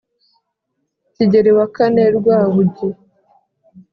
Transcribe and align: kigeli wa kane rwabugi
kigeli 1.13 1.51
wa 1.57 1.65
kane 1.75 2.03
rwabugi 2.17 2.87